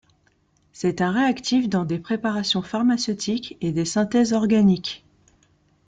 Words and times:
C'est 0.73 0.99
un 1.01 1.11
réactif 1.11 1.69
dans 1.69 1.85
des 1.85 1.99
préparations 1.99 2.63
pharmaceutiques 2.63 3.55
et 3.61 3.71
des 3.71 3.85
synthèses 3.85 4.33
organiques. 4.33 5.05